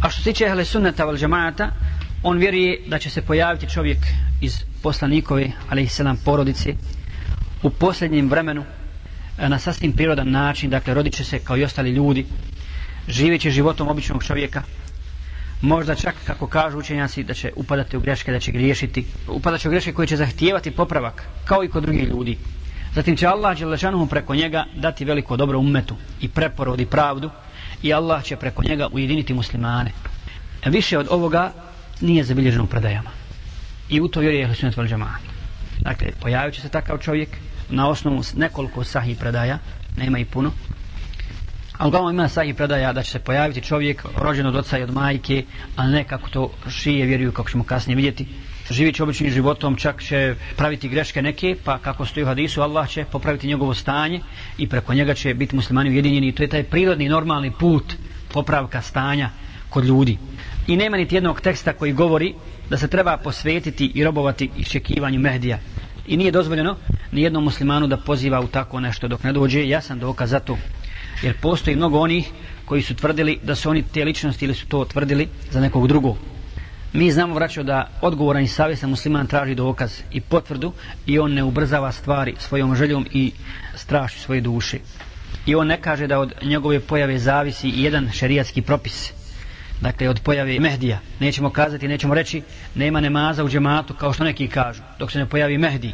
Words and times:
A 0.00 0.10
što 0.10 0.22
se 0.22 0.32
tiče 0.32 0.44
ehle 0.44 0.64
sunnata 0.64 1.04
val 1.04 1.16
džamaata, 1.16 1.70
on 2.22 2.38
vjeruje 2.38 2.82
da 2.86 2.98
će 2.98 3.10
se 3.10 3.22
pojaviti 3.22 3.68
čovjek 3.68 4.06
iz 4.40 4.64
poslanikove, 4.82 5.52
ali 5.68 5.82
i 5.82 5.88
sedam 5.88 6.16
porodice, 6.16 6.74
u 7.62 7.70
posljednjem 7.70 8.28
vremenu, 8.30 8.64
e, 9.38 9.48
na 9.48 9.58
sasvim 9.58 9.92
prirodan 9.92 10.30
način, 10.30 10.70
dakle, 10.70 10.94
rodit 10.94 11.14
će 11.14 11.24
se 11.24 11.38
kao 11.38 11.56
i 11.56 11.64
ostali 11.64 11.90
ljudi, 11.90 12.26
živeći 13.08 13.50
životom 13.50 13.88
običnog 13.88 14.24
čovjeka, 14.24 14.62
možda 15.60 15.94
čak, 15.94 16.14
kako 16.26 16.46
kažu 16.46 16.78
učenjaci, 16.78 17.24
da 17.24 17.34
će 17.34 17.52
upadati 17.56 17.96
u 17.96 18.00
greške, 18.00 18.32
da 18.32 18.40
će 18.40 18.52
griješiti, 18.52 19.06
upadat 19.28 19.60
će 19.60 19.68
u 19.68 19.70
greške 19.70 19.92
koje 19.92 20.06
će 20.06 20.16
zahtijevati 20.16 20.70
popravak, 20.70 21.22
kao 21.44 21.64
i 21.64 21.68
kod 21.68 21.82
drugih 21.82 22.08
ljudi. 22.08 22.38
Zatim 22.96 23.16
će 23.16 23.26
Allah 23.26 23.58
Đelešanuhu 23.58 24.06
preko 24.06 24.34
njega 24.34 24.64
dati 24.74 25.04
veliko 25.04 25.36
dobro 25.36 25.58
umetu 25.58 25.96
i 26.20 26.28
preporod 26.28 26.80
i 26.80 26.86
pravdu 26.86 27.30
i 27.82 27.92
Allah 27.92 28.24
će 28.24 28.36
preko 28.36 28.62
njega 28.62 28.88
ujediniti 28.92 29.34
muslimane. 29.34 29.90
Više 30.66 30.98
od 30.98 31.06
ovoga 31.10 31.52
nije 32.00 32.24
zabilježeno 32.24 32.64
u 32.64 32.66
predajama. 32.66 33.10
I 33.88 34.00
u 34.00 34.08
to 34.08 34.20
vjeruje 34.20 34.40
je 34.40 34.46
Hlisunet 34.46 34.76
vel 34.76 34.88
Dakle, 35.80 36.08
pojavit 36.20 36.54
će 36.54 36.60
se 36.60 36.68
takav 36.68 36.98
čovjek 36.98 37.28
na 37.70 37.88
osnovu 37.88 38.22
nekoliko 38.36 38.84
sahih 38.84 39.18
predaja, 39.18 39.58
nema 39.96 40.18
i 40.18 40.24
puno, 40.24 40.52
A 41.78 41.86
uglavnom 41.86 42.14
ima 42.14 42.28
sahih 42.28 42.54
predaja 42.54 42.92
da 42.92 43.02
će 43.02 43.10
se 43.10 43.18
pojaviti 43.18 43.60
čovjek 43.60 44.04
rođen 44.16 44.46
od 44.46 44.56
oca 44.56 44.78
i 44.78 44.82
od 44.82 44.94
majke, 44.94 45.44
a 45.76 45.86
ne 45.86 46.04
kako 46.04 46.28
to 46.28 46.50
šije 46.70 47.06
vjeruju, 47.06 47.32
kako 47.32 47.50
ćemo 47.50 47.64
kasnije 47.64 47.96
vidjeti. 47.96 48.26
Živit 48.70 49.00
običnim 49.00 49.30
životom, 49.30 49.76
čak 49.76 50.02
će 50.02 50.34
praviti 50.56 50.88
greške 50.88 51.22
neke, 51.22 51.56
pa 51.64 51.78
kako 51.78 52.06
stoji 52.06 52.24
u 52.24 52.26
hadisu, 52.26 52.62
Allah 52.62 52.88
će 52.88 53.04
popraviti 53.04 53.46
njegovo 53.46 53.74
stanje 53.74 54.20
i 54.58 54.68
preko 54.68 54.94
njega 54.94 55.14
će 55.14 55.34
biti 55.34 55.56
muslimani 55.56 55.90
ujedinjeni. 55.90 56.28
I 56.28 56.32
to 56.32 56.42
je 56.42 56.48
taj 56.48 56.62
prirodni, 56.62 57.08
normalni 57.08 57.50
put 57.50 57.94
popravka 58.32 58.82
stanja 58.82 59.30
kod 59.70 59.84
ljudi. 59.84 60.18
I 60.66 60.76
nema 60.76 60.96
niti 60.96 61.14
jednog 61.14 61.40
teksta 61.40 61.72
koji 61.72 61.92
govori 61.92 62.34
da 62.70 62.76
se 62.76 62.88
treba 62.88 63.16
posvetiti 63.16 63.92
i 63.94 64.04
robovati 64.04 64.50
iščekivanju 64.56 65.20
Mehdija. 65.20 65.58
I 66.06 66.16
nije 66.16 66.30
dozvoljeno 66.30 66.76
ni 67.12 67.22
jednom 67.22 67.44
muslimanu 67.44 67.86
da 67.86 67.96
poziva 67.96 68.40
u 68.40 68.46
tako 68.48 68.80
nešto 68.80 69.08
dok 69.08 69.22
ne 69.22 69.32
dođe. 69.32 69.68
Ja 69.68 69.80
sam 69.80 69.98
dokaz 69.98 70.30
za 70.30 70.40
to 70.40 70.58
jer 71.22 71.34
postoji 71.40 71.76
mnogo 71.76 71.98
onih 71.98 72.30
koji 72.64 72.82
su 72.82 72.94
tvrdili 72.94 73.38
da 73.42 73.54
su 73.54 73.70
oni 73.70 73.82
te 73.82 74.04
ličnosti 74.04 74.44
ili 74.44 74.54
su 74.54 74.66
to 74.66 74.84
tvrdili 74.84 75.28
za 75.50 75.60
nekog 75.60 75.88
drugog. 75.88 76.16
Mi 76.96 77.10
znamo 77.12 77.34
vraćao 77.34 77.64
da 77.64 77.88
odgovoran 78.00 78.42
i 78.42 78.48
savjesan 78.48 78.90
musliman 78.90 79.26
traži 79.26 79.54
dokaz 79.54 80.00
i 80.12 80.20
potvrdu 80.20 80.72
i 81.06 81.18
on 81.18 81.32
ne 81.32 81.44
ubrzava 81.44 81.92
stvari 81.92 82.34
svojom 82.38 82.74
željom 82.74 83.06
i 83.12 83.32
strašću 83.74 84.20
svoje 84.20 84.40
duše. 84.40 84.78
I 85.46 85.54
on 85.54 85.66
ne 85.66 85.80
kaže 85.80 86.06
da 86.06 86.18
od 86.18 86.32
njegove 86.42 86.80
pojave 86.80 87.18
zavisi 87.18 87.72
jedan 87.74 88.10
šerijatski 88.12 88.62
propis 88.62 89.12
dakle 89.80 90.08
od 90.08 90.20
pojave 90.20 90.60
Mehdija. 90.60 90.98
Nećemo 91.20 91.50
kazati, 91.50 91.88
nećemo 91.88 92.14
reći 92.14 92.42
nema 92.74 93.00
namaza 93.00 93.44
u 93.44 93.48
džematu 93.48 93.94
kao 93.94 94.12
što 94.12 94.24
neki 94.24 94.48
kažu 94.48 94.82
dok 94.98 95.12
se 95.12 95.18
ne 95.18 95.26
pojavi 95.26 95.58
Mehdi. 95.58 95.92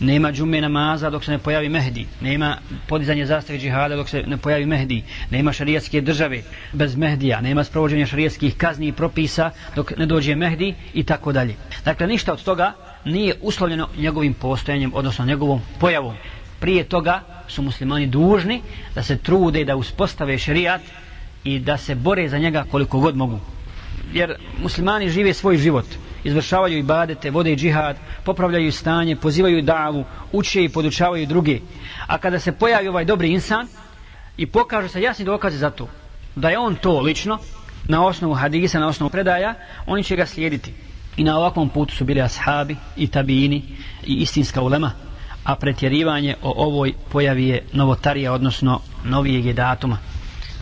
Nema 0.00 0.32
džume 0.32 0.60
namaza 0.60 1.10
dok 1.10 1.24
se 1.24 1.30
ne 1.30 1.38
pojavi 1.38 1.68
Mehdi. 1.68 2.06
Nema 2.20 2.56
podizanje 2.88 3.26
zastave 3.26 3.58
džihada 3.58 3.96
dok 3.96 4.08
se 4.08 4.22
ne 4.26 4.36
pojavi 4.36 4.66
Mehdi. 4.66 5.02
Nema 5.30 5.52
šarijatske 5.52 6.00
države 6.00 6.42
bez 6.72 6.96
Mehdija. 6.96 7.40
Nema 7.40 7.64
sprovođenja 7.64 8.06
šarijatskih 8.06 8.56
kazni 8.56 8.88
i 8.88 8.92
propisa 8.92 9.50
dok 9.76 9.96
ne 9.96 10.06
dođe 10.06 10.34
Mehdi 10.34 10.74
i 10.94 11.02
tako 11.04 11.32
dalje. 11.32 11.54
Dakle 11.84 12.06
ništa 12.06 12.32
od 12.32 12.42
toga 12.42 12.72
nije 13.04 13.34
uslovljeno 13.40 13.88
njegovim 13.96 14.34
postojanjem 14.34 14.94
odnosno 14.94 15.24
njegovom 15.24 15.60
pojavom. 15.80 16.14
Prije 16.60 16.84
toga 16.84 17.20
su 17.48 17.62
muslimani 17.62 18.06
dužni 18.06 18.62
da 18.94 19.02
se 19.02 19.18
trude 19.18 19.64
da 19.64 19.76
uspostave 19.76 20.38
šarijat 20.38 20.80
i 21.44 21.58
da 21.58 21.76
se 21.76 21.94
bore 21.94 22.28
za 22.28 22.38
njega 22.38 22.64
koliko 22.70 22.98
god 22.98 23.16
mogu. 23.16 23.40
Jer 24.12 24.34
muslimani 24.62 25.10
žive 25.10 25.34
svoj 25.34 25.56
život, 25.56 25.84
izvršavaju 26.24 26.78
ibadete, 26.78 27.30
vode 27.30 27.52
i 27.52 27.56
džihad, 27.56 27.96
popravljaju 28.24 28.72
stanje, 28.72 29.16
pozivaju 29.16 29.62
davu, 29.62 30.04
uče 30.32 30.64
i 30.64 30.68
podučavaju 30.68 31.26
druge. 31.26 31.60
A 32.06 32.18
kada 32.18 32.38
se 32.38 32.52
pojavi 32.52 32.88
ovaj 32.88 33.04
dobri 33.04 33.32
insan 33.32 33.66
i 34.36 34.46
pokaže 34.46 34.88
se 34.88 35.02
jasni 35.02 35.24
dokaze 35.24 35.58
za 35.58 35.70
to, 35.70 35.88
da 36.36 36.48
je 36.50 36.58
on 36.58 36.74
to 36.74 37.00
lično, 37.00 37.38
na 37.88 38.06
osnovu 38.06 38.34
hadisa, 38.34 38.80
na 38.80 38.88
osnovu 38.88 39.10
predaja, 39.10 39.54
oni 39.86 40.04
će 40.04 40.16
ga 40.16 40.26
slijediti. 40.26 40.72
I 41.16 41.24
na 41.24 41.38
ovakvom 41.38 41.68
putu 41.68 41.94
su 41.94 42.04
bili 42.04 42.20
ashabi 42.20 42.76
i 42.96 43.06
tabini 43.06 43.62
i 44.06 44.14
istinska 44.14 44.62
ulema, 44.62 44.92
a 45.44 45.56
pretjerivanje 45.56 46.34
o 46.42 46.66
ovoj 46.66 46.92
pojavi 47.12 47.48
je 47.48 47.64
novotarija, 47.72 48.32
odnosno 48.32 48.80
novijeg 49.04 49.44
je 49.44 49.52
datuma. 49.52 49.98